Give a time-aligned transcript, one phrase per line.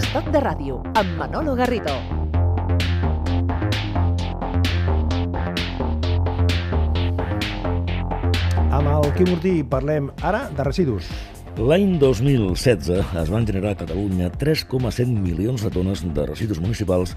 [0.00, 1.92] Estoc de ràdio, amb Manolo Garrido.
[8.70, 11.10] Amb el Quim Ortí parlem ara de residus.
[11.58, 17.12] L'any 2016 es van generar a Catalunya 3,7 milions de tones de residus municipals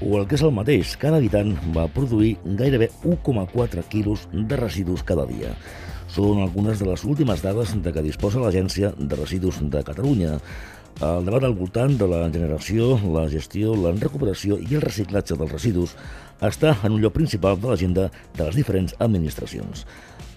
[0.00, 5.04] o el que és el mateix, cada habitant va produir gairebé 1,4 quilos de residus
[5.04, 5.52] cada dia.
[6.12, 10.38] Són algunes de les últimes dades de què disposa l'Agència de Residus de Catalunya.
[11.00, 15.52] El debat al voltant de la generació, la gestió, la recuperació i el reciclatge dels
[15.52, 15.96] residus
[16.44, 19.86] està en un lloc principal de l'agenda de les diferents administracions.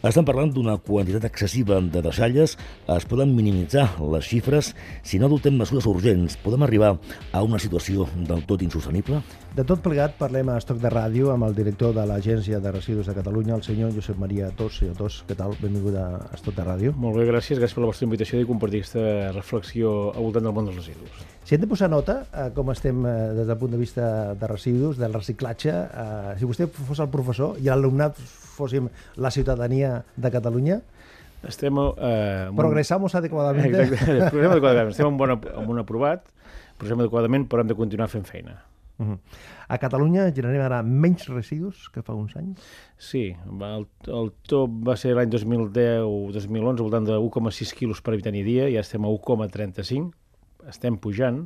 [0.06, 2.52] Estem parlant d'una quantitat excessiva de deixalles,
[2.94, 4.68] es poden minimitzar les xifres,
[5.02, 6.92] si no adoptem mesures urgents, podem arribar
[7.34, 9.24] a una situació del tot insostenible?
[9.58, 13.10] De tot plegat parlem a Estoc de Ràdio amb el director de l'Agència de Residus
[13.10, 14.78] de Catalunya, el senyor Josep Maria Tos.
[14.84, 15.58] Senyor Tos, què tal?
[15.58, 16.06] Benvingut a
[16.38, 16.94] Estoc de Ràdio.
[16.94, 17.58] Molt bé, gràcies.
[17.58, 21.35] Gràcies per la vostra invitació i compartir aquesta reflexió al voltant del món dels residus.
[21.46, 24.48] Si hem de posar nota a com estem eh, des del punt de vista de
[24.50, 28.18] residus, del reciclatge, eh, si vostè fos el professor i l'alumnat
[28.56, 28.88] fóssim
[29.22, 30.82] la ciutadania de Catalunya,
[31.46, 31.78] Estem...
[31.78, 33.84] Eh, un- progressamos adequadamente.
[33.84, 34.90] Exacte, progressem adequadament.
[34.96, 36.24] Estem amb, bon, amb un aprovat,
[36.80, 38.64] progressem adequadament, però hem de continuar fent feina.
[38.98, 39.20] Mhm.
[39.68, 42.66] A Catalunya generem ara menys residus que fa uns anys.
[42.98, 43.28] Sí,
[43.70, 48.42] el, el top va ser l'any 2010-2011 al voltant de 1,6 quilos per habitant i
[48.48, 50.10] dia, ja estem a 1,35,
[50.72, 51.46] estem pujant.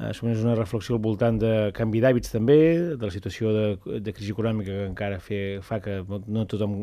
[0.00, 2.58] Eh, Sovint és una reflexió al voltant de canvi d'hàbits també,
[2.96, 3.64] de la situació de,
[4.00, 6.76] de crisi econòmica que encara fe, fa que no, tothom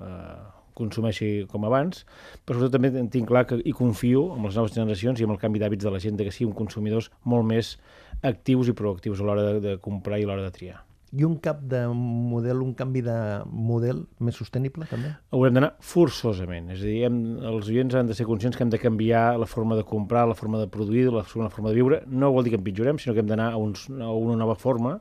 [0.00, 0.38] eh,
[0.76, 2.04] consumeixi com abans,
[2.44, 5.40] però sobretot també tinc clar que hi confio en les noves generacions i amb el
[5.44, 7.76] canvi d'hàbits de la gent que siguin consumidors molt més
[8.22, 10.85] actius i proactius a l'hora de, de comprar i a l'hora de triar.
[11.14, 15.12] I un cap de model, un canvi de model més sostenible, també?
[15.30, 16.72] haurem d'anar forçosament.
[16.74, 17.20] És a dir, hem,
[17.52, 20.34] els oients han de ser conscients que hem de canviar la forma de comprar, la
[20.34, 22.00] forma de produir, la, la forma de viure.
[22.10, 24.96] No vol dir que empitjorem, sinó que hem d'anar a, uns, a una nova forma,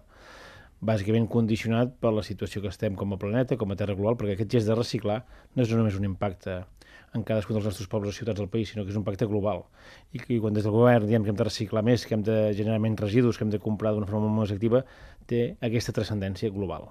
[0.86, 4.38] bàsicament condicionat per la situació que estem com a planeta, com a terra global, perquè
[4.38, 5.24] aquest gest de reciclar
[5.56, 6.62] no és només un impacte
[7.16, 9.64] en cadascun dels nostres pobles i ciutats del país, sinó que és un impacte global.
[10.12, 12.38] I, que quan des del govern diem que hem de reciclar més, que hem de
[12.58, 14.84] generar menys residus, que hem de comprar d'una forma molt més activa,
[15.26, 16.90] té aquesta transcendència global.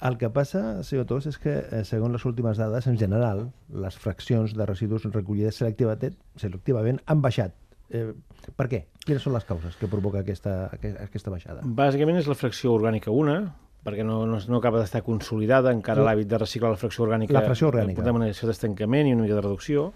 [0.00, 3.98] El que passa, senyor Tos, és que, eh, segons les últimes dades, en general, les
[4.00, 7.52] fraccions de residus recollides selectivament, selectivament han baixat.
[7.90, 8.14] Eh,
[8.56, 8.84] per què?
[9.04, 11.60] Quines són les causes que provoca aquesta, aque- aquesta baixada?
[11.64, 13.54] Bàsicament és la fracció orgànica una,
[13.84, 17.34] perquè no, no, no acaba d'estar consolidada encara l'hàbit de reciclar la fracció orgànica.
[17.36, 18.00] La fracció orgànica.
[18.00, 19.92] Portem una situació d'estancament i una mica de reducció.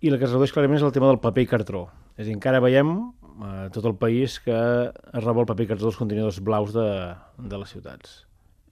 [0.00, 1.86] I la que es redueix clarament és el tema del paper i cartró.
[2.16, 2.94] És a dir, encara veiem
[3.44, 6.88] a tot el país que es roba el paper i cartró dels contenidors blaus de,
[7.36, 8.22] de les ciutats.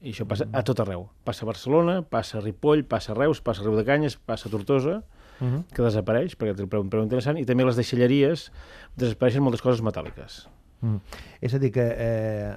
[0.05, 1.07] I això passa a tot arreu.
[1.25, 4.49] Passa a Barcelona, passa a Ripoll, passa a Reus, passa a Riu de Canyes, passa
[4.49, 5.03] a Tortosa,
[5.41, 5.65] Uh -huh.
[5.75, 8.53] que desapareix, perquè té un preu, interessant, i també les deixalleries
[8.97, 10.47] desapareixen moltes coses metàl·liques.
[10.81, 10.99] Mm.
[11.41, 12.53] És a dir, que eh,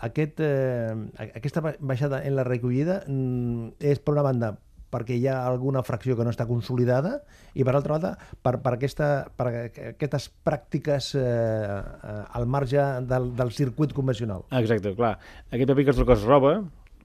[0.00, 0.94] aquest, eh,
[1.34, 4.54] aquesta ba- baixada en la recollida mm, és, per una banda,
[4.88, 7.18] perquè hi ha alguna fracció que no està consolidada
[7.52, 9.48] i, per altra banda, per, per, aquesta, per
[9.92, 14.46] aquestes pràctiques eh, eh, al marge del, del circuit convencional.
[14.62, 15.16] Exacte, clar.
[15.50, 16.56] Aquest paper que es, roba,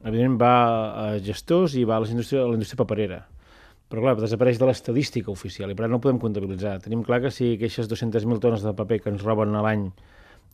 [0.03, 0.55] evidentment va
[1.03, 3.23] a gestors i va a la indústria, a la indústria paperera.
[3.91, 6.79] Però clar, desapareix de l'estadística oficial i per tant no podem comptabilitzar.
[6.81, 9.89] Tenim clar que si aquestes 200.000 tones de paper que ens roben a l'any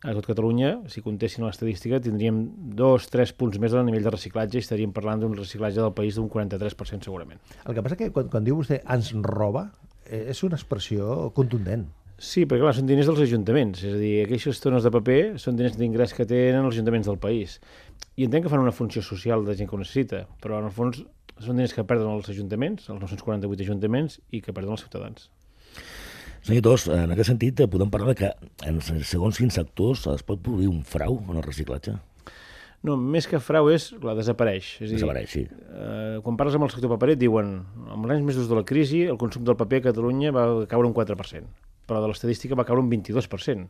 [0.04, 2.40] a tot Catalunya, si comptessin l'estadística, tindríem
[2.78, 6.16] dos, tres punts més del nivell de reciclatge i estaríem parlant d'un reciclatge del país
[6.16, 7.42] d'un 43% segurament.
[7.66, 9.68] El que passa que quan, quan diu vostè ens roba,
[10.06, 11.90] eh, és una expressió contundent.
[12.20, 15.60] Sí, perquè clar, són diners dels ajuntaments, és a dir, aquestes tones de paper són
[15.60, 17.60] diners d'ingrés que tenen els ajuntaments del país.
[18.20, 20.76] I entenc que fan una funció social de gent que ho necessita, però en el
[20.76, 21.00] fons
[21.40, 25.30] són diners que perden els ajuntaments, els 948 ajuntaments, i que perden els ciutadans.
[26.42, 28.30] Senyor Tos, en aquest sentit, eh, podem parlar de que
[28.68, 31.98] en segons quins sectors es pot produir un frau en el reciclatge?
[32.88, 34.70] No, més que frau és, la desapareix.
[34.80, 35.42] És a dir, Desapareix, sí.
[35.44, 38.56] Eh, quan parles amb el sector paper et diuen en els anys més durs de
[38.56, 41.52] la crisi el consum del paper a Catalunya va caure un 4%,
[41.90, 43.68] però de l'estadística va caure un 22%,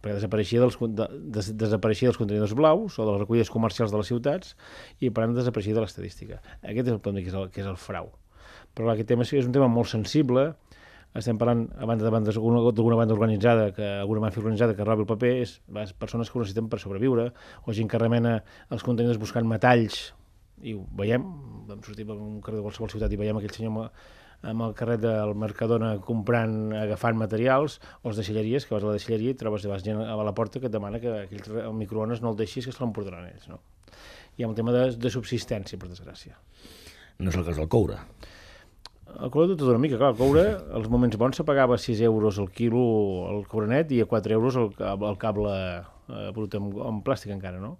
[0.00, 4.00] perquè desapareixia dels, de, des, desapareixia dels contenidors blaus o de les recollides comercials de
[4.00, 4.56] les ciutats
[5.00, 6.40] i per tant desapareixia de l'estadística.
[6.62, 8.14] Aquest és el problema que és el, que és el frau.
[8.72, 10.54] Però clar, aquest tema és un tema molt sensible,
[11.20, 15.04] estem parlant a banda de bandes d'alguna banda organitzada, que alguna màfia organitzada que robi
[15.04, 17.30] el paper, és les persones que ho necessiten per sobreviure,
[17.64, 18.38] o gent que remena
[18.70, 20.12] els contenidors buscant metalls,
[20.64, 21.24] i ho veiem,
[21.68, 24.04] vam sortir per un carrer de qualsevol ciutat i veiem aquell senyor amb,
[24.52, 28.96] amb el carret del Mercadona comprant, agafant materials, o les deixalleries, que vas a la
[28.96, 32.32] deixalleria i trobes vas gent a la porta que et demana que aquell microones no
[32.32, 33.48] el deixis, que se l'emportaran ells.
[33.52, 33.60] No?
[34.36, 36.36] Hi ha un tema de, de subsistència, per desgràcia.
[37.18, 38.00] No és el cas del coure.
[39.06, 40.44] El coure tot una mica, clar, el coure,
[40.76, 42.82] als moments bons se pagava 6 euros el quilo
[43.30, 47.32] el coure net i a 4 euros el, el cable eh, brut amb, amb plàstic
[47.32, 47.76] encara, no?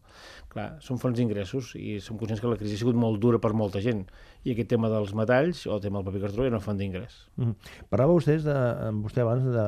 [0.53, 3.53] Clar, són fonts d'ingressos i som conscients que la crisi ha sigut molt dura per
[3.59, 4.07] molta gent
[4.47, 7.19] i aquest tema dels metalls o el tema del paper cartró era una font d'ingrés.
[7.37, 7.73] Mm -hmm.
[7.91, 8.57] Parlava vostès de,
[9.03, 9.67] vostè abans de,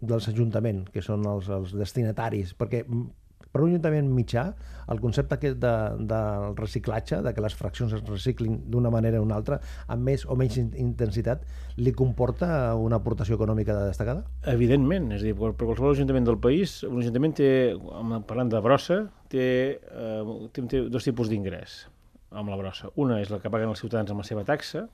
[0.00, 2.84] dels ajuntaments, que són els, els destinataris, perquè
[3.54, 4.48] per un ajuntament mitjà,
[4.90, 5.72] el concepte aquest de,
[6.10, 10.26] del reciclatge, de que les fraccions es reciclin d'una manera o una altra, amb més
[10.26, 11.44] o menys intensitat,
[11.78, 14.26] li comporta una aportació econòmica destacada?
[14.50, 17.50] Evidentment, és a dir, per qualsevol ajuntament del país, un ajuntament té,
[18.26, 19.46] parlant de brossa, té,
[19.78, 21.84] eh, té, té dos tipus d'ingrés
[22.34, 22.90] amb la brossa.
[22.98, 24.88] Una és la que paguen els ciutadans amb la seva taxa,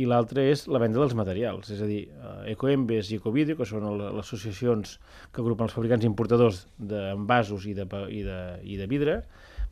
[0.00, 3.66] i l'altre és la venda dels materials, és a dir, eh, Ecoembes i Ecovideo, que
[3.68, 4.98] són les associacions
[5.32, 9.18] que agrupen els fabricants importadors d'envasos i, de, i, de, i de vidre,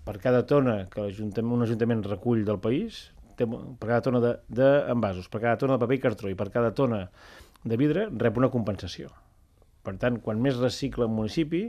[0.04, 3.06] per cada tona que ajuntament, un ajuntament recull del país,
[3.38, 6.50] té, per cada tona d'envasos, de, per cada tona de paper i cartró i per
[6.54, 7.06] cada tona
[7.64, 9.12] de vidre, rep una compensació.
[9.84, 11.66] Per tant, quan més recicla un municipi,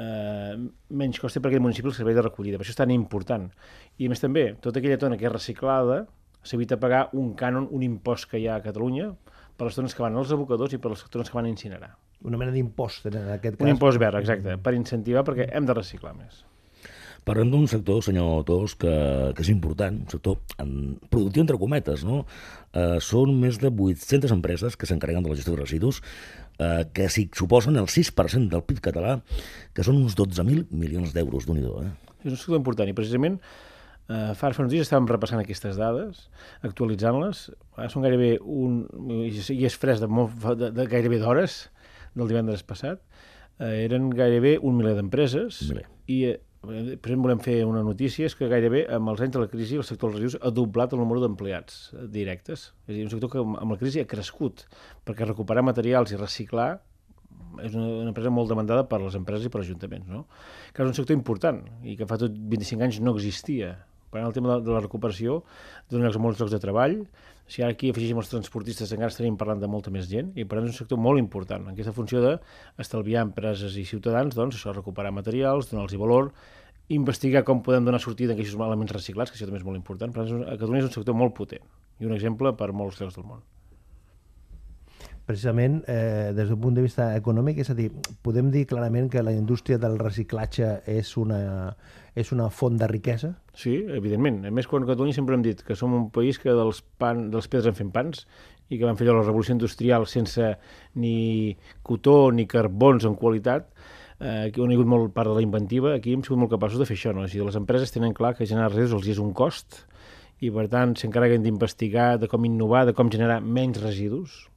[0.00, 0.54] eh,
[0.88, 2.60] menys costa per aquell municipi el servei de recollida.
[2.60, 3.50] Per això és tan important.
[3.98, 6.02] I més també, tota aquella tona que és reciclada,
[6.42, 9.12] s'evita pagar un cànon, un impost que hi ha a Catalunya
[9.56, 11.92] per les tones que van als abocadors i per les tones que van a incinerar.
[12.26, 13.66] Una mena d'impost, en aquest cas.
[13.66, 16.44] Un impost verd, exacte, per incentivar perquè hem de reciclar més.
[17.22, 18.92] Parlem d'un sector, senyor Tos, que,
[19.36, 22.24] que és important, un sector en, productiu entre cometes, no?
[22.74, 26.00] Eh, són més de 800 empreses que s'encarreguen de la gestió de residus,
[26.58, 29.20] eh, que si suposen el 6% del PIB català,
[29.70, 31.92] que són uns 12.000 milions d'euros, d'un eh?
[32.24, 33.38] És un sector important i precisament
[34.10, 36.26] Uh, fa, uns dies estàvem repassant aquestes dades,
[36.66, 37.44] actualitzant-les.
[37.76, 38.82] Uh, són gairebé un...
[39.22, 41.66] i és fresc de, molt, de, de gairebé d'hores
[42.18, 43.00] del divendres passat.
[43.60, 45.62] Uh, eren gairebé un miler d'empreses
[46.10, 49.40] i uh, per exemple, volem fer una notícia, és que gairebé amb els anys de
[49.42, 51.80] la crisi el sector dels residus ha doblat el número d'empleats
[52.14, 52.68] directes.
[52.86, 54.62] És a dir, un sector que amb la crisi ha crescut,
[55.02, 56.68] perquè recuperar materials i reciclar
[57.60, 60.22] és una, una empresa molt demandada per les empreses i per ajuntaments, no?
[60.72, 63.74] que és un sector important i que fa tot 25 anys no existia
[64.12, 65.40] per el tema de, de la recuperació,
[65.90, 66.98] dona molts llocs de treball.
[67.48, 70.58] Si ara aquí afegim els transportistes, encara estaríem parlant de molta més gent, i per
[70.58, 71.64] tant és un sector molt important.
[71.66, 76.30] En aquesta funció d'estalviar empreses i ciutadans, doncs, això, recuperar materials, donar-los valor,
[76.92, 80.12] investigar com podem donar sortida a aquests elements reciclats, que això també és molt important.
[80.12, 81.66] Per tant, Catalunya és un sector molt potent
[82.00, 83.42] i un exemple per molts llocs del món
[85.26, 87.88] precisament eh, des d'un punt de vista econòmic, és a dir,
[88.26, 91.40] podem dir clarament que la indústria del reciclatge és una,
[92.18, 93.32] és una font de riquesa?
[93.54, 94.42] Sí, evidentment.
[94.48, 97.28] A més, quan a Catalunya sempre hem dit que som un país que dels, pan,
[97.32, 98.26] dels pedres en fem pans
[98.68, 100.54] i que van fer allò la revolució industrial sense
[100.98, 103.68] ni cotó ni carbons en qualitat,
[104.18, 106.54] eh, que on hi ha hagut molt part de la inventiva, aquí hem sigut molt
[106.54, 107.14] capaços de fer això.
[107.14, 107.26] No?
[107.26, 109.84] És a dir, les empreses tenen clar que generar residus els és un cost
[110.42, 114.48] i, per tant, s'encarreguen d'investigar de com innovar, de com generar menys residus,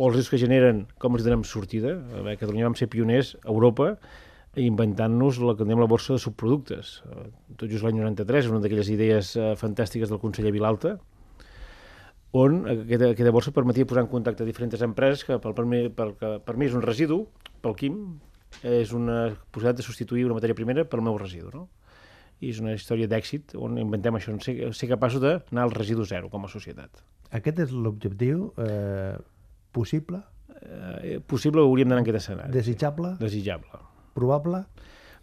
[0.00, 1.98] o els residus que generen, com els donem sortida.
[2.24, 3.92] A Catalunya vam ser pioners a Europa
[4.58, 7.02] inventant-nos la que la borsa de subproductes.
[7.04, 10.96] Eh, tot just l'any 93, una d'aquelles idees eh, fantàstiques del conseller Vilalta,
[12.32, 16.14] on aquesta, aquesta borsa permetia posar en contacte diferents empreses que per, per, mi, per,
[16.16, 17.26] per mi és un residu,
[17.62, 18.00] pel quim,
[18.66, 21.50] és una possibilitat de substituir una matèria primera pel meu residu.
[21.54, 21.68] No?
[22.40, 26.30] I és una història d'èxit on inventem això, ser, ser capaços d'anar al residu zero
[26.32, 27.04] com a societat.
[27.36, 29.18] Aquest és l'objectiu eh,
[29.72, 30.24] possible?
[30.60, 32.52] Eh, possible hauríem d'anar en aquest escenari.
[32.54, 33.14] Desitjable?
[33.20, 33.86] Desitjable
[34.20, 34.64] probable?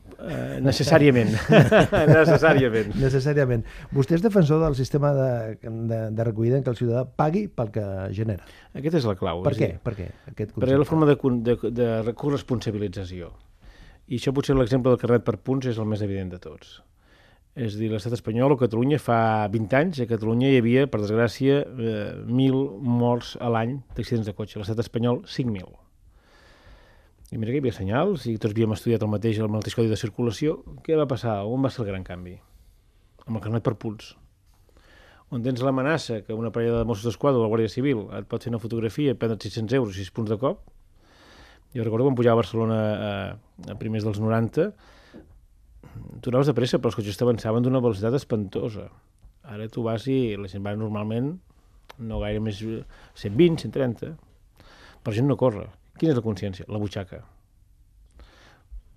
[0.08, 1.34] Uh, necessàriament.
[2.16, 2.94] necessàriament.
[2.96, 3.66] necessàriament.
[3.92, 7.74] Vostè és defensor del sistema de, de, de recollida en què el ciutadà pagui pel
[7.75, 7.84] que
[8.16, 8.48] genera.
[8.72, 9.44] Aquesta és la clau.
[9.44, 9.74] Per què?
[9.84, 10.08] Per què?
[10.32, 10.62] Aquest concepte?
[10.63, 11.58] perquè la forma de, de,
[12.08, 13.34] de corresponsabilització.
[14.08, 16.77] I això potser l'exemple del carnet per punts és el més evident de tots.
[17.58, 21.02] És a dir, l'estat espanyol o Catalunya fa 20 anys, a Catalunya hi havia, per
[21.02, 22.64] desgràcia, eh, 1.000
[23.02, 24.62] morts a l'any d'accidents de cotxe.
[24.62, 25.88] L'estat espanyol, 5.000
[27.28, 29.92] i mira que hi havia senyals i tots havíem estudiat el mateix, el mateix codi
[29.92, 30.62] de circulació.
[30.86, 31.42] Què va passar?
[31.44, 32.38] On va ser el gran canvi?
[33.26, 34.14] Amb el carnet per punts.
[35.36, 38.46] On tens l'amenaça que una parella de Mossos d'Esquadra o la Guàrdia Civil et pot
[38.46, 40.62] fer una fotografia, prendre 600 euros i 6 punts de cop.
[41.76, 43.12] Jo recordo quan pujava a Barcelona a,
[43.74, 44.70] a primers dels 90,
[46.22, 48.88] tu anaves de pressa, però els cotxes t'avançaven d'una velocitat espantosa.
[49.48, 51.36] Ara tu vas i la gent va normalment
[51.98, 54.13] no gaire més 120, 130.
[55.04, 55.68] Per gent no corre.
[55.98, 56.68] Quina és la consciència?
[56.70, 57.24] La butxaca.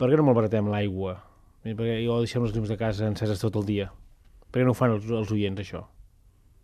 [0.01, 1.19] Per què no malbaratem l'aigua?
[1.65, 3.91] Per què jo deixem els llums de casa enceses tot el dia?
[4.51, 5.85] Per què no ho fan els, els oients, això?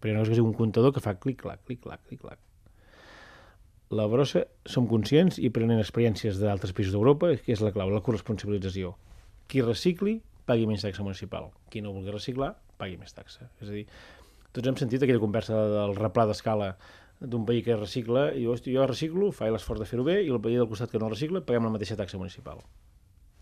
[0.00, 2.40] Per què no és que un comptador que fa clic-clac, clic-clac, clic-clac?
[3.96, 8.02] La brossa som conscients i prenen experiències d'altres països d'Europa, que és la clau, la
[8.02, 8.96] corresponsabilització.
[9.46, 11.50] Qui recicli, pagui menys taxa municipal.
[11.70, 13.50] Qui no vulgui reciclar, pagui més taxa.
[13.62, 13.86] És a dir,
[14.56, 16.70] Tots hem sentit aquella conversa del replà d'escala
[17.20, 20.40] d'un veí que recicla i hosti, jo reciclo, faig l'esforç de fer-ho bé i el
[20.40, 22.62] veí del costat que no recicla paguem la mateixa taxa municipal.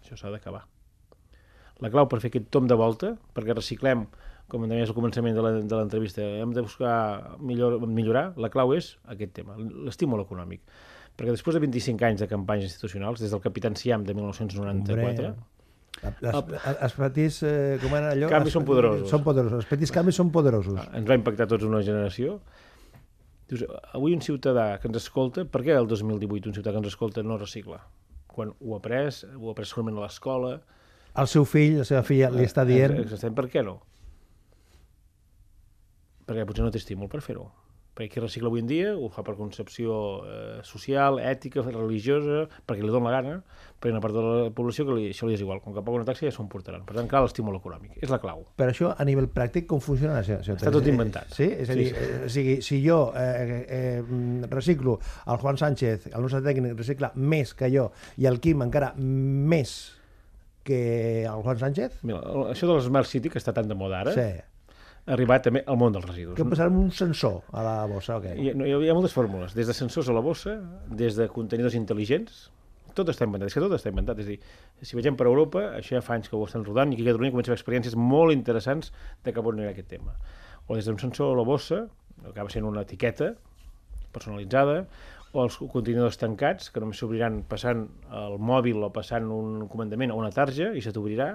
[0.03, 0.65] Això s'ha d'acabar.
[1.83, 4.09] La clau per fer aquest tom de volta, perquè reciclem,
[4.51, 9.35] com deies al començament de l'entrevista, hem de buscar millor, millorar, la clau és aquest
[9.39, 9.55] tema,
[9.87, 10.67] l'estímul econòmic.
[11.15, 15.54] Perquè després de 25 anys de campanyes institucionals, des del Capitán Siam de 1994, Hombre.
[16.03, 16.37] Les,
[16.75, 18.29] els petits, eh, com era allò?
[18.33, 19.09] Canvis són poderosos.
[19.13, 19.63] Són poderosos.
[19.63, 20.81] Els petits canvis són poderosos.
[20.93, 22.39] ens va impactar tots una generació.
[23.49, 26.93] Dius, avui un ciutadà que ens escolta, per què el 2018 un ciutadà que ens
[26.93, 27.81] escolta no recicla?
[28.35, 30.55] Quan ho ha après, ho ha après segurament a l'escola...
[31.23, 32.97] El seu fill, la seva filla, li està dient...
[33.05, 33.77] Exactament, per què no?
[36.25, 37.47] Perquè potser no té estímul per fer-ho.
[37.95, 39.95] Perquè qui recicla avui en dia ho fa per concepció
[40.27, 43.35] eh, social, ètica, religiosa, perquè li dona la gana,
[43.79, 45.61] perquè hi ha una part de la població que li, això li és igual.
[45.63, 46.83] Com que paga una taxa ja s'ho emportaran.
[46.89, 47.95] Per tant, cal l'estímul econòmic.
[48.03, 48.43] És la clau.
[48.59, 50.17] Però això, a nivell pràctic, com funciona?
[50.25, 51.31] Això, Està tot inventat.
[51.37, 51.47] Sí?
[51.47, 52.03] És a Sí, dir, sí.
[52.03, 54.97] eh, o sigui, si jo eh, eh, reciclo,
[55.31, 59.77] el Juan Sánchez, el nostre tècnic, recicla més que jo, i el Quim encara més
[60.65, 64.15] que el Juan Sánchez, Mira, això de l'Smart City, que està tan de moda ara,
[64.17, 64.27] sí.
[65.07, 66.37] Ha arribat també al món dels residus.
[66.39, 68.19] Què passarà amb un sensor a la bossa?
[68.21, 68.37] Okay.
[68.41, 70.57] Hi, no, hi ha moltes fórmules, des de sensors a la bossa,
[70.89, 72.47] des de contenidors intel·ligents,
[72.95, 74.21] tot està inventat, és que tot està inventat.
[74.23, 74.39] És a dir,
[74.87, 77.11] si vegem per Europa, això ja fa anys que ho estan rodant i aquí a
[77.11, 78.93] Catalunya comencem experiències molt interessants
[79.27, 80.15] de cap on anirà aquest tema.
[80.69, 81.85] O des d'un sensor a la bossa,
[82.25, 83.35] acaba sent una etiqueta
[84.15, 84.85] personalitzada,
[85.35, 90.21] o els contenidors tancats, que només s'obriran passant el mòbil o passant un comandament o
[90.21, 91.33] una tarja i se t'obrirà,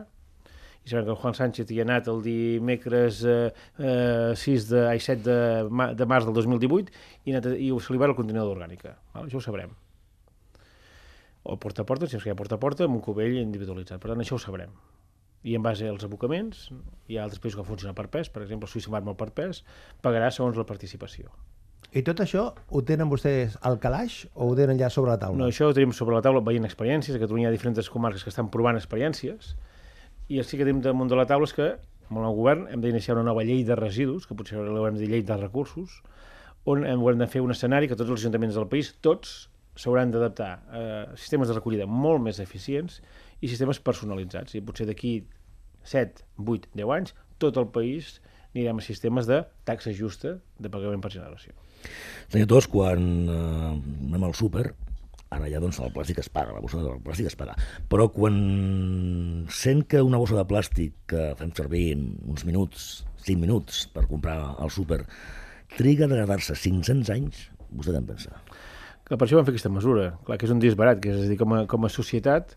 [0.89, 4.79] i sabem que el Juan Sánchez hi ha anat el dimecres eh, eh, 6 de,
[4.89, 5.37] ai, 7 de,
[5.69, 6.89] ma, de març del 2018
[7.29, 8.95] i, anat, i se li va el contenidor d'orgànica.
[9.13, 9.27] Val?
[9.29, 9.75] Això ho sabrem.
[11.45, 13.37] O porta a porta, si és que hi ha porta a porta, amb un cubell
[13.37, 14.01] individualitzat.
[14.01, 14.73] Per tant, això ho sabrem.
[15.45, 16.65] I en base als abocaments,
[17.07, 19.61] hi ha altres països que funcionen per pes, per exemple, Suïssa Mármol per pes,
[20.03, 21.31] pagarà segons la participació.
[21.95, 25.39] I tot això ho tenen vostès al calaix o ho tenen ja sobre la taula?
[25.39, 27.15] No, això ho tenim sobre la taula veient experiències.
[27.15, 29.55] A Catalunya hi ha diferents comarques que estan provant experiències
[30.29, 31.69] i el sí que tenim damunt de la taula és que
[32.09, 35.11] amb el govern hem d'iniciar una nova llei de residus, que potser l'haurem de dir
[35.11, 35.99] llei de recursos,
[36.69, 40.11] on hem, haurem de fer un escenari que tots els ajuntaments del país, tots, s'hauran
[40.11, 40.81] d'adaptar a
[41.15, 42.99] sistemes de recollida molt més eficients
[43.39, 44.57] i sistemes personalitzats.
[44.57, 45.13] I potser d'aquí
[45.87, 48.17] 7, 8, 10 anys, tot el país
[48.51, 51.53] anirem a sistemes de taxa justa de pagament per generació.
[52.27, 53.73] Senyor Tos, quan eh,
[54.09, 54.73] anem al súper,
[55.35, 57.55] ara ja doncs el plàstic es paga, la bossa del plàstic es paga,
[57.91, 58.39] però quan
[59.53, 62.89] sent que una bossa de plàstic que fem servir en uns minuts,
[63.27, 65.03] 5 minuts per comprar al súper,
[65.77, 68.41] triga a degradar-se 500 anys, vostè què en pensa?
[69.09, 70.11] Clar, per això vam fer aquesta mesura.
[70.25, 72.55] Clar, que és un disbarat, que és, a dir, com a, com a societat,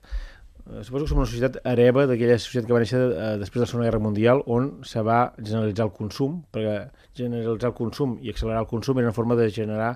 [0.67, 3.65] eh, suposo que som una societat hereva d'aquella societat que va néixer eh, després de
[3.65, 6.77] la Segona Guerra Mundial, on se va generalitzar el consum, perquè
[7.19, 9.95] generalitzar el consum i accelerar el consum era una forma de generar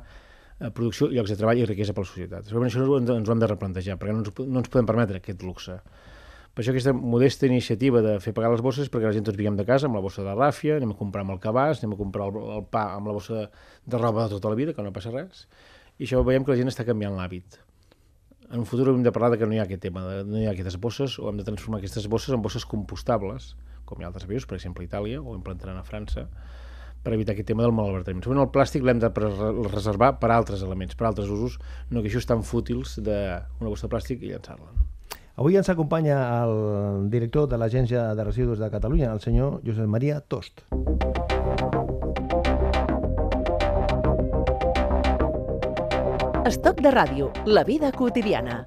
[0.59, 2.47] producció, llocs de treball i riquesa per la societat.
[2.49, 5.21] Segurament això ens, ens ho hem de replantejar, perquè no ens, no ens podem permetre
[5.21, 5.77] aquest luxe.
[6.57, 9.59] Per això aquesta modesta iniciativa de fer pagar les bosses perquè la gent tots vinguem
[9.59, 11.99] de casa amb la bossa de ràfia, anem a comprar amb el cabàs, anem a
[12.01, 13.43] comprar el, el pa amb la bossa
[13.85, 15.45] de roba de tota la vida, que no passa res,
[16.01, 17.61] i això veiem que la gent està canviant l'hàbit.
[18.47, 20.41] En un futur hem de parlar de que no hi ha aquest tema, de, no
[20.41, 23.53] hi ha aquestes bosses, o hem de transformar aquestes bosses en bosses compostables,
[23.85, 26.25] com hi ha altres països, per exemple a Itàlia, o implantaran a França,
[27.07, 28.25] per evitar aquest tema del malbaratament.
[28.25, 29.13] Segurament el plàstic l'hem de
[29.71, 31.61] reservar per altres elements, per altres usos,
[31.95, 34.73] no que això és tan fútils d'una bossa de plàstic i llançar-la.
[34.75, 34.91] No?
[35.37, 40.19] Avui ens acompanya el director de l'Agència de Residus de Catalunya, el senyor Josep Maria
[40.25, 40.65] Tost.
[46.47, 48.65] Estoc de ràdio, la vida quotidiana.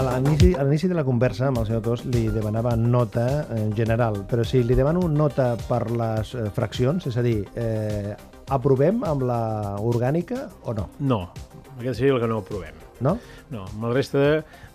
[0.00, 4.46] A l'inici de la conversa amb el senyor Tost li demanava nota en general, però
[4.48, 8.14] si li demano nota per les eh, fraccions, és a dir, eh,
[8.48, 9.42] aprovem amb la
[9.84, 10.86] orgànica o no?
[11.04, 11.18] No,
[11.76, 12.80] aquest seria el que no aprovem.
[13.04, 13.18] No?
[13.52, 14.24] No, amb la resta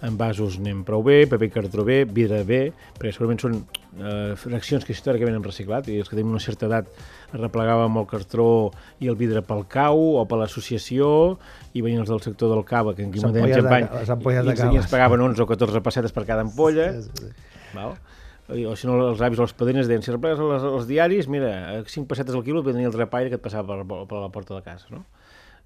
[0.06, 2.62] envasos anem prou bé, paper cartró bé, vidre bé,
[2.94, 3.60] perquè segurament són
[4.00, 6.90] eh, fraccions que històricament hem reciclat i els que tenim una certa edat
[7.34, 8.48] replegàvem el cartró
[9.04, 11.10] i el vidre pel cau o per l'associació
[11.74, 13.88] i venien els del sector del cava que en aquell moment de xampany
[14.18, 14.82] ampolles i, de i, ens, i cava.
[14.84, 17.72] ens pagaven 11 o 14 pessetes per cada ampolla Sí, sí, sí.
[17.76, 17.96] val?
[18.46, 21.54] O si no els avis o els padrins deien si replegues els, els diaris, mira,
[21.72, 24.54] a 5 pessetes al quilo venia el drapaire que et passava per, per la porta
[24.54, 25.02] de casa no?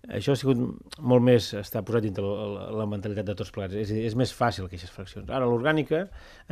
[0.08, 0.60] Això ha sigut
[1.00, 3.76] molt més, està posat dintre la, la, mentalitat de tots plegats.
[3.76, 5.28] És, és més fàcil aquestes fraccions.
[5.28, 6.06] Ara, l'orgànica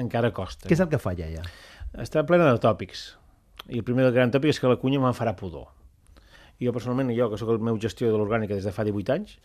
[0.03, 0.67] encara costa.
[0.67, 1.45] Què és el que falla ja?
[2.03, 3.07] Està plena de tòpics.
[3.71, 5.71] I el primer gran tòpic és que la cunya me'n farà pudor.
[6.59, 9.13] I jo personalment, jo que sóc el meu gestió de l'orgànica des de fa 18
[9.15, 9.37] anys,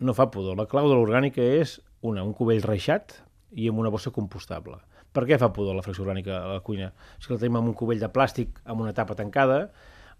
[0.00, 0.56] no fa pudor.
[0.58, 3.18] La clau de l'orgànica és, una, un cubell reixat
[3.52, 4.78] i amb una bossa compostable.
[5.12, 6.92] Per què fa pudor la fracció orgànica a la cuina?
[7.18, 9.64] Si la tenim amb un cubell de plàstic amb una tapa tancada,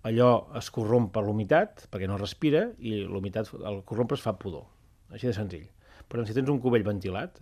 [0.06, 4.66] allò es corromp per l'humitat, perquè no respira, i l'humitat, el corrompre es fa pudor.
[5.10, 5.66] Així de senzill.
[6.06, 7.40] Per tant, si tens un cubell ventilat,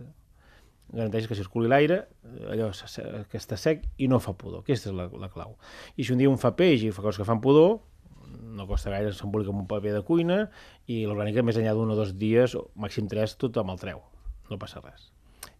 [0.89, 2.01] garanteix que circuli l'aire,
[2.49, 2.71] allò
[3.29, 4.65] que està sec i no fa pudor.
[4.65, 5.55] Aquesta és la, la clau.
[5.95, 7.77] I si un dia un fa peix i fa coses que fan pudor,
[8.29, 10.41] no costa gaire, s'embolica amb un paper de cuina
[10.89, 14.03] i l'orgànica més enllà d'un o dos dies, o màxim tres, tothom el treu.
[14.49, 15.09] No passa res.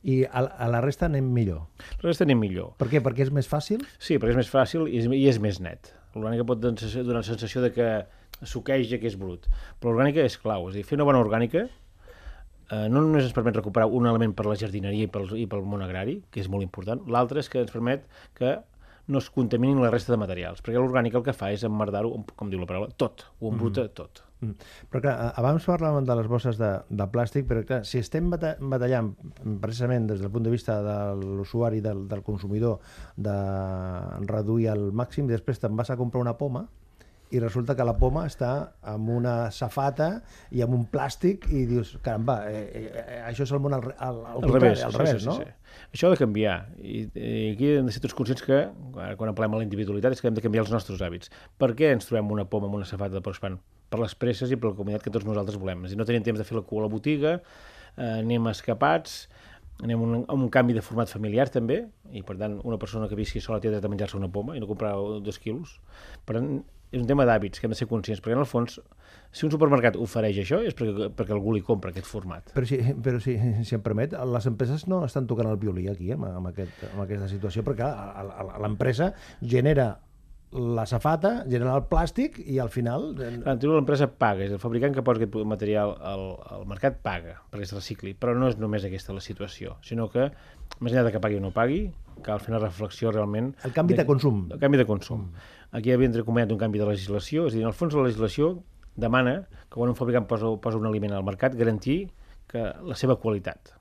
[0.04, 1.66] I a, a la resta anem millor.
[2.02, 2.74] La resta anem millor.
[2.80, 3.02] Per què?
[3.06, 3.84] Perquè és més fàcil?
[3.98, 5.94] Sí, perquè és més fàcil i és, i és més net.
[6.16, 7.90] L'orgànica pot donar la sensació de que
[8.48, 9.46] suqueja, que és brut.
[9.80, 10.70] Però l'orgànica és clau.
[10.70, 11.66] És a dir, fer una bona orgànica
[12.70, 15.66] eh, no només ens permet recuperar un element per la jardineria i pel, i pel
[15.66, 18.06] món agrari, que és molt important, l'altre és que ens permet
[18.38, 18.58] que
[19.10, 22.50] no es contaminin la resta de materials, perquè l'orgànic el que fa és emmerdar-ho, com
[22.52, 23.94] diu la paraula, tot, ho embruta mm.
[23.98, 24.24] tot.
[24.40, 24.68] Mm.
[24.92, 26.70] Però clar, abans parlàvem de les bosses de,
[27.02, 29.12] de plàstic, però clar, si estem batallant
[29.64, 32.80] precisament des del punt de vista de l'usuari, del, del consumidor,
[33.18, 33.36] de
[34.30, 36.68] reduir al màxim, i després te'n vas a comprar una poma,
[37.30, 38.52] i resulta que la poma està
[38.90, 40.10] amb una safata
[40.56, 43.86] i amb un plàstic i dius, caramba, eh, eh, eh això és el món al,
[43.92, 45.36] al, al, al revés, al revés, sí, sí, no?
[45.38, 45.84] Sí, sí.
[45.94, 48.62] Això ha de canviar i, i aquí hem de ser tots conscients que
[49.20, 51.30] quan apelem a la individualitat és que hem de canviar els nostres hàbits.
[51.62, 53.60] Per què ens trobem una poma amb una safata de prospan?
[53.90, 55.86] Per les presses i per la comunitat que tots nosaltres volem.
[55.86, 57.38] És dir, no tenim temps de fer la cua a la botiga,
[57.96, 59.22] eh, anem escapats,
[59.84, 63.18] anem un, a un canvi de format familiar també, i per tant una persona que
[63.18, 64.92] visqui sola té dret a menjar-se una poma i no comprar
[65.26, 65.78] dos quilos.
[66.26, 66.60] Per tant,
[66.90, 68.80] és un tema d'hàbits que hem de ser conscients, perquè en el fons,
[69.32, 72.50] si un supermercat ofereix això és perquè, perquè algú li compra aquest format.
[72.56, 76.12] Però, si, però si, si em permet, les empreses no estan tocant el violí aquí,
[76.16, 77.90] amb, amb, aquest, amb aquesta situació, perquè
[78.64, 79.92] l'empresa genera
[80.50, 83.12] la safata, genera el plàstic i al final...
[83.46, 87.76] L'empresa paga, és el fabricant que posa aquest material al, al mercat paga perquè es
[87.76, 90.32] recicli, però no és només aquesta la situació, sinó que,
[90.80, 91.84] més enllà de que pagui o no pagui,
[92.26, 93.54] cal fer una reflexió realment...
[93.62, 94.48] El canvi de, de consum.
[94.50, 95.30] El canvi de consum.
[95.30, 98.08] Mm Aquí havia recomanat un canvi de legislació, és a dir, en el fons la
[98.08, 98.56] legislació
[99.00, 102.00] demana que quan un fabricant posa, posa un aliment al mercat garantir
[102.50, 103.76] que la seva qualitat.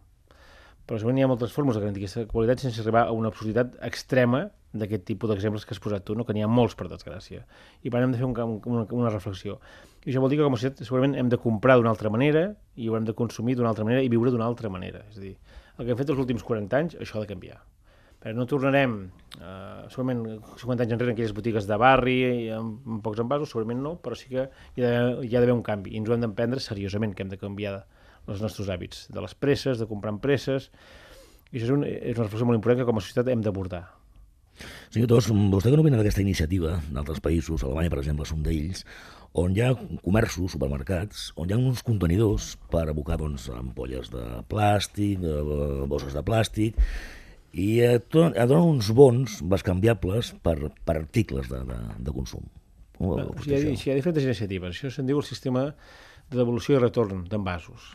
[0.89, 3.75] Però segurament hi ha moltes formes de garantir aquesta qualitat sense arribar a una absurditat
[3.85, 6.25] extrema d'aquest tipus d'exemples que has posat tu, no?
[6.29, 7.45] que n'hi ha molts, per desgràcia.
[7.85, 8.37] I per hem de fer un,
[8.69, 9.57] una, una reflexió.
[10.05, 12.51] I això vol dir que com a societat segurament hem de comprar d'una altra manera
[12.77, 15.05] i ho hem de consumir d'una altra manera i viure d'una altra manera.
[15.09, 15.35] És a dir,
[15.79, 17.61] el que hem fet els últims 40 anys, això ha de canviar.
[18.29, 18.95] Però no tornarem,
[19.41, 20.19] eh, segurament
[20.61, 22.19] 50 anys enrere, en aquelles botigues de barri,
[22.53, 25.95] amb, amb pocs envasos, segurament no, però sí que hi ha d'haver un canvi.
[25.95, 27.79] I ens ho hem d'emprendre seriosament, que hem de canviar
[28.29, 30.69] els nostres hàbits, de les presses, de comprar en presses,
[31.49, 33.87] i això és, un, és una reflexió molt important que com a societat hem d'abordar.
[34.93, 38.45] Senyor Tos, vostè que no vine d'aquesta iniciativa d'altres països, Alemanya, per exemple, és un
[38.45, 38.85] d'ells,
[39.41, 39.73] on hi ha
[40.05, 46.13] comerços, supermercats, on hi ha uns contenidors per abocar doncs, ampolles de plàstic, de bosses
[46.13, 46.77] de plàstic,
[47.53, 52.45] i et, et donen uns bons bescanviables per, per articles de, de, de consum.
[52.99, 54.75] Ho si, hi ha, si hi ha diferents iniciatives.
[54.75, 57.95] Això se'n diu el sistema de devolució i retorn d'envasos.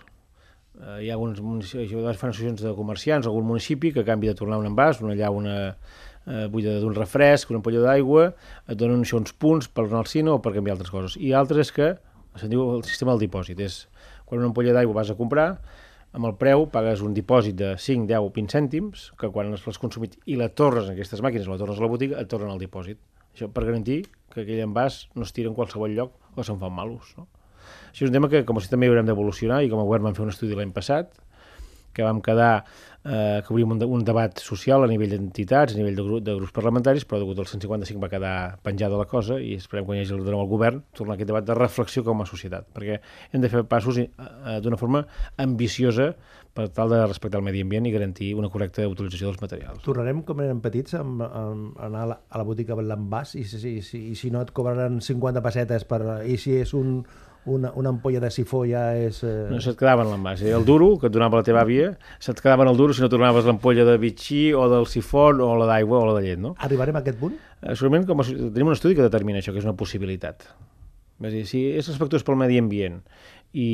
[0.80, 4.38] Eh, hi ha alguns municipis, fan associacions de comerciants, algun municipi que a canvi de
[4.40, 8.32] tornar un envàs, una llauna eh, buida d'un refresc, una ampolla d'aigua,
[8.66, 11.20] et donen això uns punts per anar al cine o per canviar altres coses.
[11.20, 11.94] I altres que,
[12.40, 13.84] se'n diu el sistema del dipòsit, és
[14.26, 15.50] quan una ampolla d'aigua vas a comprar,
[16.14, 19.82] amb el preu pagues un dipòsit de 5, 10 o 20 cèntims, que quan l'has
[19.82, 22.62] consumit i la torres en aquestes màquines, la torres a la botiga, et tornen el
[22.62, 23.02] dipòsit.
[23.34, 26.76] Això per garantir que aquell envàs no es tira en qualsevol lloc o se'n fan
[26.76, 27.16] malos.
[27.18, 27.26] No?
[27.90, 30.18] Això és un tema que com a també haurem d'evolucionar i com a govern vam
[30.18, 31.18] fer un estudi l'any passat
[31.94, 32.66] que vam quedar
[33.04, 36.24] eh, que obríem un, de, un debat social a nivell d'entitats, a nivell de, grup,
[36.26, 40.00] de grups parlamentaris, però degut al 155 va quedar penjada la cosa i esperem quan
[40.00, 43.00] hi hagi el al govern tornar a aquest debat de reflexió com a societat, perquè
[43.32, 45.06] hem de fer passos eh, eh, d'una forma
[45.38, 46.14] ambiciosa
[46.54, 49.82] per tal de respectar el medi ambient i garantir una correcta utilització dels materials.
[49.86, 53.34] Tornarem com eren petits a, a, a anar a la, a la botiga amb l'envàs
[53.42, 57.02] i, si, si, i si no et cobraran 50 pessetes per, i si és un,
[57.46, 59.20] una, una ampolla de sifó ja és...
[59.28, 59.48] Eh...
[59.52, 60.44] No se't quedava en l'envàs.
[60.46, 60.54] Eh?
[60.56, 63.10] El duro, que et donava la teva àvia, se't quedava en el duro si no
[63.12, 66.54] tornaves l'ampolla de bitxí o del sifó o la d'aigua o la de llet, no?
[66.64, 67.36] Arribarem a aquest punt?
[67.62, 70.48] Eh, segurament com a, tenim un estudi que determina això, que és una possibilitat.
[71.24, 73.02] És dir, si és respectuós pel medi ambient
[73.54, 73.68] i,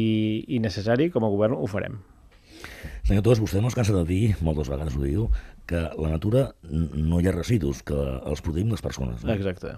[0.48, 2.02] i necessari, com a govern ho farem.
[3.08, 5.30] Senyor Tos, vostè no es cansa de dir, moltes vegades ho diu,
[5.70, 9.24] que la natura no hi ha residus, que els produïm les persones.
[9.24, 9.34] No?
[9.34, 9.78] Exacte.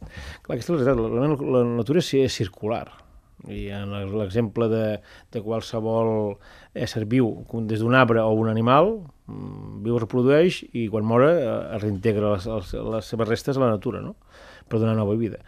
[0.00, 1.00] Clar, aquesta és la veritat.
[1.00, 2.84] La, la, la natura és circular
[3.48, 4.84] i en l'exemple de,
[5.32, 6.34] de qualsevol
[6.74, 7.32] ésser viu,
[7.70, 8.98] des d'un arbre o un animal,
[9.30, 13.58] Mm, Viu, es reprodueix i quan mora eh, es reintegra les, les, les seves restes
[13.58, 14.16] a la natura, no?
[14.70, 15.40] per donar nova vida.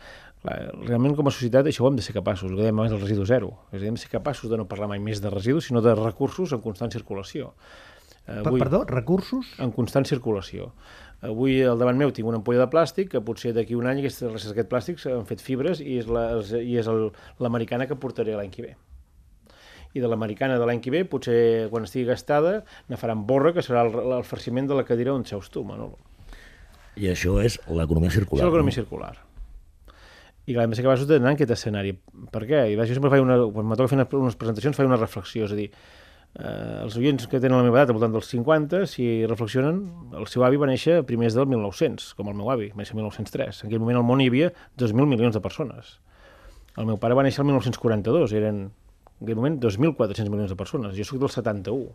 [0.43, 2.95] Clar, realment com a societat això ho hem de ser capaços, el que dèiem abans
[2.95, 3.53] del residu zero.
[3.71, 5.83] És a dir, hem de ser capaços de no parlar mai més de residus, sinó
[5.85, 7.53] de recursos en constant circulació.
[8.27, 9.55] Per, perdó, recursos?
[9.63, 10.73] en constant circulació.
[11.23, 14.27] Avui al davant meu tinc una ampolla de plàstic que potser d'aquí un any aquestes
[14.33, 16.41] restes d'aquest plàstic s'han fet fibres i és la-
[17.39, 18.73] l'americana que portaré l'any que ve.
[19.95, 23.61] I de l'americana de l'any que ve, potser quan estigui gastada, ne faran borra, que
[23.63, 25.99] serà el, el farciment de la cadira on seus tu, Manolo.
[26.97, 28.41] I això és l'economia circular.
[28.43, 29.13] Això és l'economia circular.
[30.47, 31.93] I clar, de ser capaços d'anar en aquest escenari.
[32.33, 32.65] Per què?
[32.73, 35.45] I jo sempre faig una, quan me toca fer unes, unes presentacions, faig una reflexió,
[35.47, 35.69] és a dir,
[36.39, 39.83] eh, els oients que tenen la meva edat, al voltant dels 50, si reflexionen,
[40.19, 42.97] el seu avi va néixer a primers del 1900, com el meu avi, va néixer
[42.97, 43.65] el 1903.
[43.65, 45.99] En aquell moment al món hi havia 2.000 milions de persones.
[46.79, 48.63] El meu pare va néixer el 1942, eren
[49.23, 50.97] en aquell moment 2.400 milions de persones.
[50.97, 51.93] Jo sóc del 71.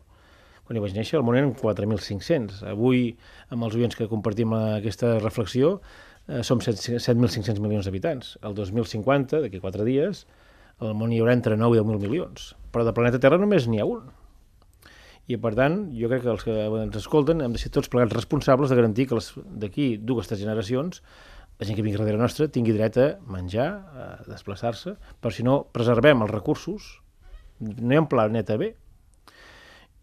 [0.67, 2.61] Quan hi vaig néixer, el món eren 4.500.
[2.71, 3.15] Avui,
[3.55, 5.77] amb els oients que compartim aquesta reflexió,
[6.27, 8.35] eh, som 7 7.500 milions d'habitants.
[8.43, 10.25] El 2050, d'aquí 4 dies,
[10.83, 12.53] al món hi haurà entre 9 i 10.000 milions.
[12.71, 14.05] Però de planeta Terra només n'hi ha un.
[15.27, 18.15] I, per tant, jo crec que els que ens escolten hem de ser tots plegats
[18.15, 19.17] responsables de garantir que
[19.59, 21.01] d'aquí dues, tres generacions
[21.57, 25.63] la gent que vingui darrere nostra tingui dret a menjar, a desplaçar-se, però si no
[25.73, 26.91] preservem els recursos,
[27.59, 28.75] no hi ha un planeta B.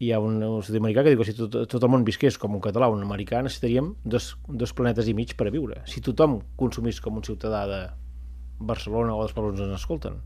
[0.03, 2.57] Hi ha un estudi americà que diu que si tot, tot el món visqués com
[2.57, 5.79] un català o un americà necessitaríem dos, dos planetes i mig per a viure.
[5.87, 7.81] Si tothom consumís com un ciutadà de
[8.59, 10.19] Barcelona o dels pobles on ens escolten.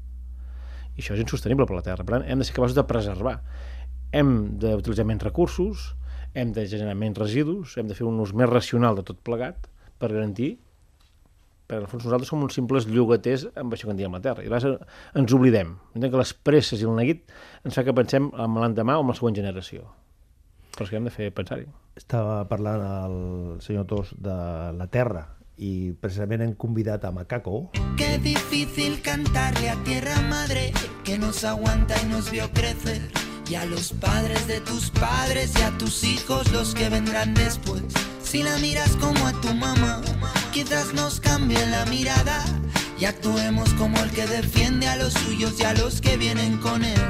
[0.97, 2.01] I això és insostenible per la Terra.
[2.01, 3.37] Per tant, hem de ser capaços de preservar.
[4.11, 5.91] Hem d'utilitzar menys recursos,
[6.33, 9.69] hem de generar menys residus, hem de fer un ús més racional de tot plegat
[10.01, 10.55] per garantir
[11.69, 14.21] perquè en el fons nosaltres som uns simples llogaters amb això que en diem la
[14.25, 14.41] Terra.
[14.41, 14.79] I a vegades
[15.21, 15.75] ens oblidem.
[15.93, 17.29] Entenc que les presses i el neguit
[17.61, 19.85] ens fa que pensem en l'endemà o en la següent generació.
[20.73, 21.67] Però és que hem de fer pensar-hi.
[21.99, 24.39] Estava parlant el senyor Tos de
[24.79, 25.27] la Terra
[25.59, 27.67] i precisament hem convidat a Macaco
[27.99, 30.71] Qué difícil cantarle a tierra madre
[31.03, 33.18] que nos aguanta y nos vio crecer.
[33.49, 37.81] Y a los padres de tus padres y a tus hijos los que vendrán después.
[38.21, 40.01] Si la miras como a tu mamá,
[40.53, 42.45] quizás nos cambie la mirada
[42.99, 46.83] y actuemos como el que defiende a los suyos y a los que vienen con
[46.83, 47.01] él.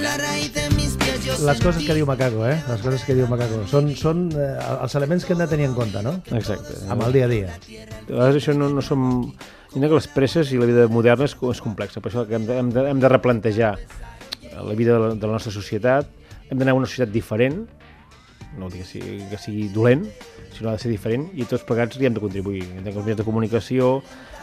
[0.00, 2.62] La raíz de mis pies yo les coses que diu Macaco, eh?
[2.68, 3.64] Les coses que diu Macaco.
[3.70, 6.20] Són, són eh, els elements que hem de tenir en compte, no?
[6.38, 6.78] Exacte.
[6.86, 7.50] Amb el dia a dia.
[7.50, 9.04] A vegades això no, no som...
[9.74, 12.44] Mira que les presses i la vida moderna és, és complexa, per això que hem
[12.46, 13.74] de, hem de, hem de replantejar
[14.62, 16.10] la vida de la, de la nostra societat,
[16.50, 17.64] hem d'anar a una societat diferent,
[18.58, 20.04] no que sigui, que sigui dolent,
[20.54, 22.62] sinó ha de ser diferent, i tots plegats hi hem de contribuir.
[22.76, 23.90] Entenc que els mitjans de comunicació,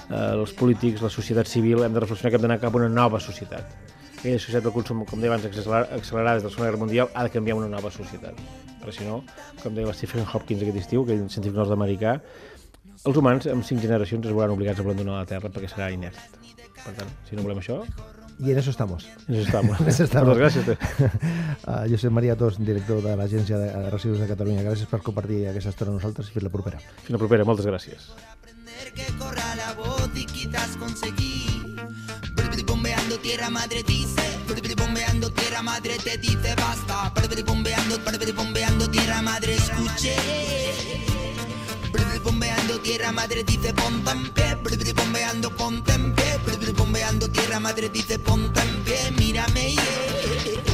[0.09, 2.89] eh, els polítics, la societat civil, hem de reflexionar que hem d'anar cap a una
[2.91, 3.71] nova societat.
[4.17, 7.23] Aquella societat del consum, com deia abans, accelerada des de la Segona Guerra Mundial, ha
[7.23, 8.37] de canviar a una nova societat.
[8.81, 9.23] Perquè si no,
[9.63, 12.19] com deia Stephen Hopkins aquest estiu, aquell científic nord-americà,
[13.01, 16.19] els humans, en cinc generacions, es veuran obligats a abandonar la Terra perquè serà inert.
[16.83, 17.79] Per tant, si no volem això,
[18.41, 19.07] Y en eso estamos.
[19.27, 19.79] ens estamos.
[19.79, 20.35] En eso estamos.
[20.35, 20.77] Moltes gràcies.
[21.61, 24.63] Uh, jo soc Maria Tos, director de l'Agència de Residus de Catalunya.
[24.65, 26.81] Gràcies per compartir aquesta estona amb nosaltres i fins la propera.
[27.05, 28.09] Fins la propera, moltes gràcies.
[28.97, 31.77] Que corra la voz y quizás conseguir.
[32.65, 34.25] Bombeando tierra madre dice,
[34.75, 37.13] bombeando tierra madre te dice basta.
[37.45, 37.99] Bombeando,
[38.35, 41.10] bombeando tierra madre escuché.
[41.91, 47.29] Brr, Bombeando tierra madre dice ponte en pie, Brr, bombeando ponte en pie, Brr, bombeando
[47.29, 50.70] tierra madre dice ponte en pie, mírame yeah.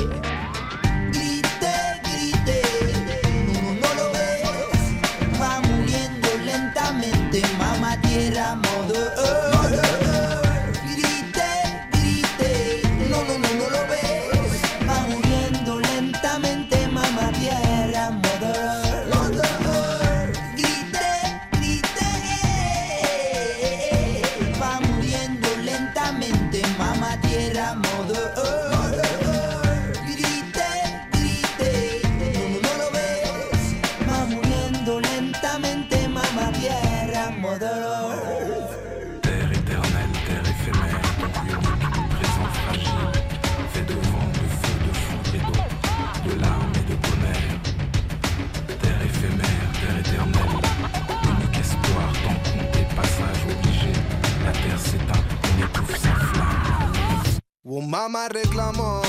[57.78, 59.04] Un mamá reclamó,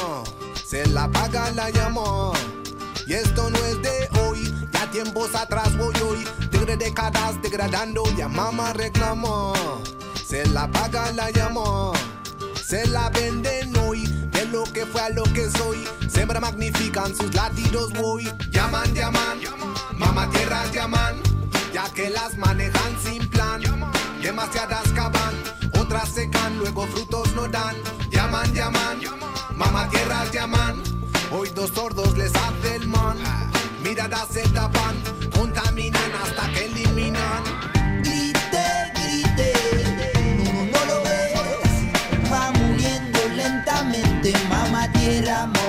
[0.63, 2.35] se la paga la llamó.
[3.07, 6.23] Y esto no es de hoy, ya tiempos atrás voy hoy.
[6.51, 9.55] Tigre décadas degradando, ya mamá reclamó.
[10.23, 11.95] Se la paga la llamó,
[12.63, 14.05] se la venden hoy.
[14.33, 15.89] De lo que fue a lo que soy.
[16.07, 18.31] Siempre magnifican sus latidos, voy.
[18.51, 19.39] Llaman, llaman,
[19.97, 21.15] mamá tierra llaman,
[21.73, 23.63] ya que las manejan sin plan.
[24.21, 25.18] Demasiadas caban,
[26.07, 27.77] secan, luego frutos no dan.
[28.11, 29.01] Llaman, llaman,
[29.57, 30.83] mamá tierra llaman.
[31.31, 33.17] Hoy dos sordos les hace el man.
[33.83, 34.97] Miradas se tapan,
[35.35, 37.43] contaminan hasta que eliminan.
[38.03, 39.53] Grite, grite,
[40.45, 42.33] no, no, lo ves.
[42.33, 45.68] Va muriendo lentamente, mamá tierra, mother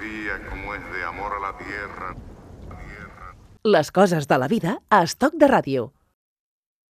[0.00, 2.14] diría, como es de amor a la tierra.
[3.64, 5.92] Les coses de la vida a Estoc de Ràdio.